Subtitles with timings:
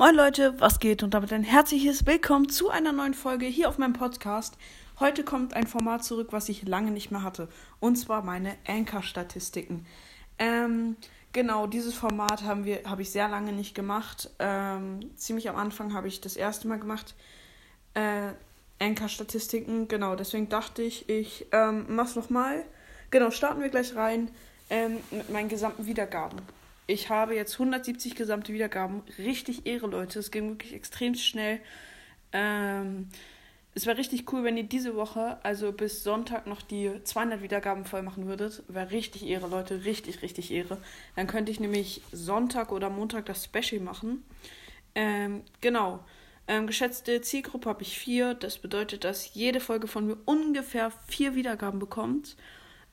[0.00, 3.76] Moin Leute, was geht und damit ein herzliches Willkommen zu einer neuen Folge hier auf
[3.76, 4.56] meinem Podcast.
[4.98, 7.48] Heute kommt ein Format zurück, was ich lange nicht mehr hatte.
[7.80, 9.84] Und zwar meine Anchor-Statistiken.
[10.38, 10.96] Ähm,
[11.34, 14.30] genau, dieses Format haben wir, habe ich sehr lange nicht gemacht.
[14.38, 17.14] Ähm, ziemlich am Anfang habe ich das erste Mal gemacht.
[17.92, 18.30] Äh,
[18.78, 22.64] Anchor-Statistiken, genau, deswegen dachte ich, ich ähm, mach's nochmal.
[23.10, 24.30] Genau, starten wir gleich rein
[24.70, 26.40] ähm, mit meinen gesamten Wiedergaben.
[26.90, 29.02] Ich habe jetzt 170 gesamte Wiedergaben.
[29.16, 30.18] Richtig Ehre, Leute.
[30.18, 31.60] Es ging wirklich extrem schnell.
[32.32, 33.08] Ähm,
[33.76, 37.84] es wäre richtig cool, wenn ihr diese Woche, also bis Sonntag, noch die 200 Wiedergaben
[37.84, 38.64] voll machen würdet.
[38.66, 39.84] Wäre richtig Ehre, Leute.
[39.84, 40.78] Richtig, richtig Ehre.
[41.14, 44.24] Dann könnte ich nämlich Sonntag oder Montag das Special machen.
[44.96, 46.00] Ähm, genau.
[46.48, 48.34] Ähm, geschätzte Zielgruppe habe ich vier.
[48.34, 52.36] Das bedeutet, dass jede Folge von mir ungefähr vier Wiedergaben bekommt.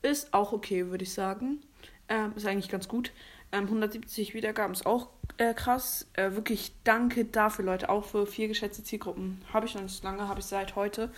[0.03, 1.63] Ist auch okay, würde ich sagen.
[2.09, 3.11] Ähm, ist eigentlich ganz gut.
[3.51, 6.07] Ähm, 170 Wiedergaben ist auch äh, krass.
[6.13, 7.89] Äh, wirklich danke dafür, Leute.
[7.89, 9.41] Auch für vier geschätzte Zielgruppen.
[9.53, 11.11] Habe ich noch nicht lange, habe ich seit heute.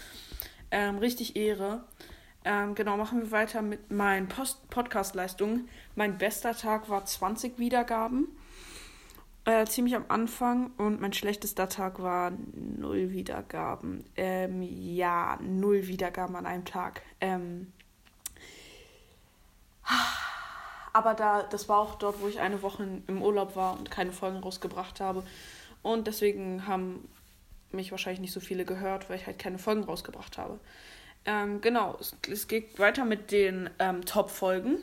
[0.71, 1.83] Ähm, richtig Ehre.
[2.45, 5.67] Ähm, genau, machen wir weiter mit meinen Podcast-Leistungen.
[5.95, 8.27] Mein bester Tag war 20 Wiedergaben.
[9.45, 10.71] Äh, ziemlich am Anfang.
[10.77, 14.05] Und mein schlechtester Tag war 0 Wiedergaben.
[14.15, 17.01] Ähm, ja, 0 Wiedergaben an einem Tag.
[17.19, 17.73] Ähm.
[20.99, 24.11] Aber da, das war auch dort, wo ich eine Woche im Urlaub war und keine
[24.11, 25.23] Folgen rausgebracht habe.
[25.81, 27.07] Und deswegen haben
[27.71, 30.59] mich wahrscheinlich nicht so viele gehört, weil ich halt keine Folgen rausgebracht habe.
[31.23, 34.79] Ähm, genau, es, es, geht weiter mit den ähm, Top-Folgen.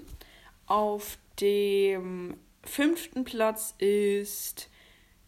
[0.66, 4.70] Auf dem fünften Platz ist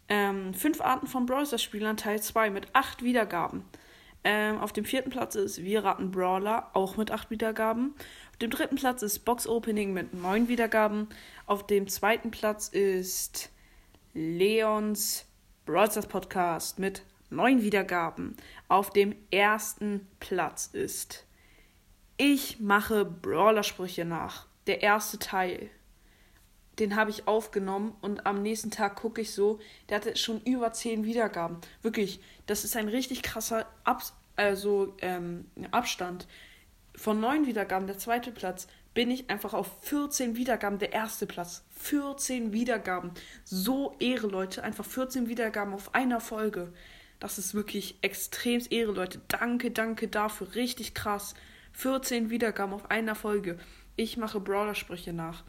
[0.07, 3.63] ähm, Fünf Arten von Browser-Spielern Teil 2 mit acht Wiedergaben.
[4.23, 7.95] Ähm, auf dem vierten Platz ist Wir raten Brawler, auch mit acht Wiedergaben
[8.41, 11.09] dem dritten Platz ist Box Opening mit neun Wiedergaben.
[11.45, 13.49] Auf dem zweiten Platz ist
[14.13, 15.25] Leons
[15.65, 18.37] Broadstars Podcast mit neun Wiedergaben.
[18.69, 21.25] Auf dem ersten Platz ist
[22.15, 24.47] Ich mache Brawlersprüche nach.
[24.67, 25.69] Der erste Teil.
[26.79, 29.59] Den habe ich aufgenommen und am nächsten Tag gucke ich so,
[29.89, 31.57] der hatte schon über zehn Wiedergaben.
[31.81, 36.25] Wirklich, das ist ein richtig krasser Abs also, ähm, Abstand
[36.95, 41.63] von neun Wiedergaben der zweite Platz bin ich einfach auf 14 Wiedergaben der erste Platz.
[41.77, 43.11] 14 Wiedergaben.
[43.43, 44.63] So Ehre, Leute.
[44.63, 46.73] Einfach 14 Wiedergaben auf einer Folge.
[47.19, 49.21] Das ist wirklich extrem Ehre, Leute.
[49.27, 50.55] Danke, danke dafür.
[50.55, 51.35] Richtig krass.
[51.73, 53.59] 14 Wiedergaben auf einer Folge.
[53.95, 55.43] Ich mache Brawler-Sprüche nach.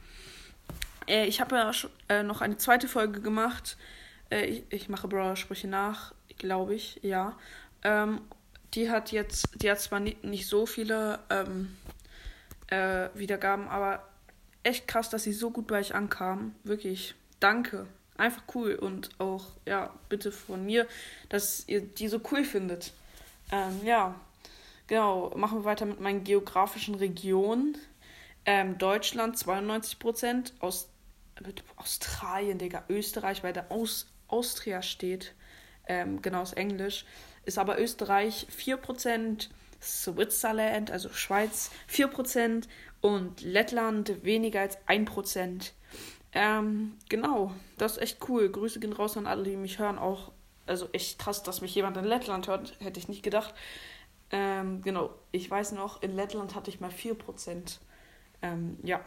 [1.07, 1.73] Äh, ich habe ja
[2.09, 3.77] äh, noch eine zweite Folge gemacht.
[4.31, 7.37] Äh, ich, ich mache Brawler-Sprüche nach, glaube ich, ja.
[7.83, 8.21] Ähm,
[8.75, 11.77] die hat jetzt, die hat zwar nicht, nicht so viele ähm,
[12.69, 14.07] äh, Wiedergaben, aber
[14.63, 16.55] echt krass, dass sie so gut bei euch ankam.
[16.65, 17.87] Wirklich, danke.
[18.17, 20.87] Einfach cool und auch, ja, bitte von mir,
[21.31, 22.93] dass ihr die so cool findet.
[23.51, 24.15] Ähm, ja,
[24.87, 27.79] genau, machen wir weiter mit meinen geografischen Regionen.
[28.45, 30.89] Ähm, Deutschland 92%, Aus
[31.77, 35.35] Australien, Digga, Österreich, weil da Aus Austria steht.
[35.87, 37.05] Ähm, genau, ist Englisch
[37.45, 39.49] ist aber Österreich 4%,
[39.81, 42.69] Switzerland, also Schweiz 4%
[43.01, 45.73] und Lettland weniger als 1%.
[46.33, 48.51] Ähm, genau, das ist echt cool.
[48.51, 49.99] Grüße gehen raus an alle, die mich hören.
[49.99, 50.33] Auch,
[50.67, 53.55] also echt krass, dass mich jemand in Lettland hört, hätte ich nicht gedacht.
[54.31, 57.79] Ähm, genau, ich weiß noch, in Lettland hatte ich mal 4%.
[58.43, 59.05] Ähm, ja.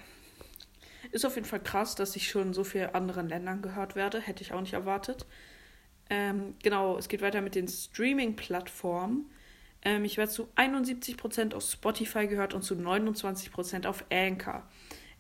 [1.11, 4.19] Ist auf jeden Fall krass, dass ich schon so viel anderen Ländern gehört werde.
[4.19, 5.25] Hätte ich auch nicht erwartet.
[6.09, 9.29] Ähm, genau, es geht weiter mit den Streaming-Plattformen.
[9.83, 14.63] Ähm, ich werde zu 71% auf Spotify gehört und zu 29% auf Anchor.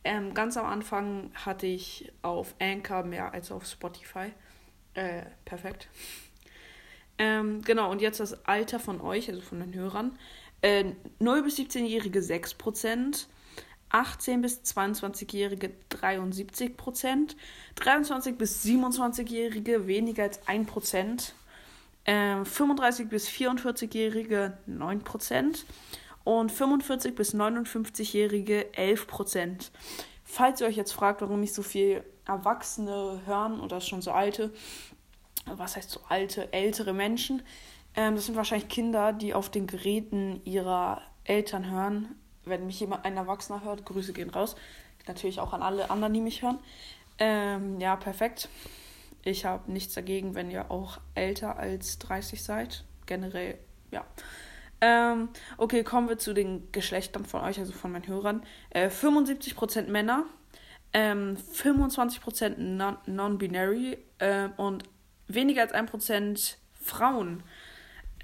[0.03, 4.33] Ähm, ganz am Anfang hatte ich auf Anchor mehr als auf Spotify.
[4.93, 5.89] Äh, perfekt.
[7.17, 10.17] Ähm, genau, und jetzt das Alter von euch, also von den Hörern.
[10.61, 13.27] Äh, 0 bis 17-Jährige 6%,
[13.93, 17.37] 18 bis 22-Jährige 73 Prozent,
[17.75, 21.35] 23 bis 27-Jährige weniger als 1 Prozent,
[22.05, 25.65] äh, 35 bis 44-Jährige 9 Prozent
[26.23, 29.71] und 45 bis 59-Jährige 11 Prozent.
[30.23, 34.51] Falls ihr euch jetzt fragt, warum ich so viel Erwachsene hören oder schon so alte,
[35.45, 37.43] was heißt so alte, ältere Menschen,
[37.95, 43.05] ähm, das sind wahrscheinlich Kinder, die auf den Geräten ihrer Eltern hören, wenn mich jemand,
[43.05, 44.55] ein Erwachsener hört, Grüße gehen raus.
[45.07, 46.59] Natürlich auch an alle anderen, die mich hören.
[47.19, 48.49] Ähm, ja, perfekt.
[49.23, 52.83] Ich habe nichts dagegen, wenn ihr auch älter als 30 seid.
[53.05, 53.57] Generell,
[53.91, 54.05] ja.
[54.81, 58.43] Ähm, okay, kommen wir zu den Geschlechtern von euch, also von meinen Hörern.
[58.69, 60.25] Äh, 75% Männer,
[60.91, 62.57] ähm, 25%
[63.07, 64.83] non-binary äh, und
[65.27, 67.43] weniger als 1% Frauen.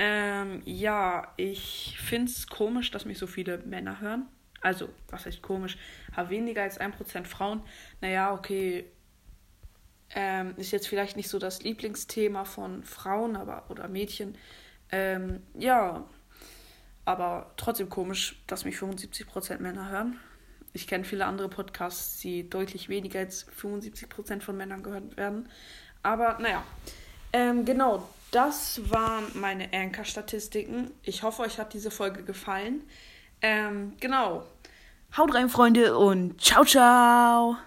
[0.01, 4.28] Ähm, ja, ich finde es komisch, dass mich so viele Männer hören.
[4.62, 5.78] Also, was heißt komisch?
[6.16, 7.62] Aber weniger als 1% Frauen.
[8.01, 8.86] Naja, okay.
[10.16, 14.38] Ähm, ist jetzt vielleicht nicht so das Lieblingsthema von Frauen aber, oder Mädchen.
[14.92, 16.04] Ähm, ja,
[17.06, 20.19] aber trotzdem komisch, dass mich 75% Männer hören.
[20.74, 25.50] Ich kenne viele andere Podcasts, die deutlich weniger als 75% von Männern gehört werden.
[26.02, 26.63] Aber naja,
[27.34, 30.92] ähm, genau, das waren meine Anchor-Statistiken.
[31.04, 32.84] Ich hoffe, euch hat diese Folge gefallen.
[33.42, 34.44] Ähm, genau.
[35.18, 37.58] Haut rein, Freunde, und ciao, ciao.